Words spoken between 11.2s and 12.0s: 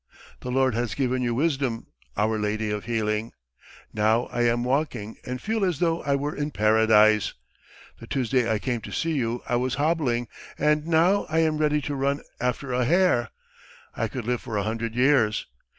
I am ready to